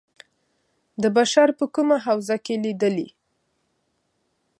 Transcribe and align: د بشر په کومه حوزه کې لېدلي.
د 1.01 1.03
بشر 1.17 1.47
په 1.59 1.65
کومه 1.75 1.97
حوزه 2.05 2.37
کې 2.45 2.55
لېدلي. 2.63 3.07